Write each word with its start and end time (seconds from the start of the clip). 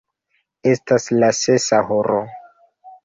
Estas 0.71 1.05
la 1.19 1.29
sesa 1.41 1.83
horo. 1.91 2.19